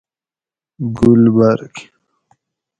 [0.99, 1.75] گلبرگ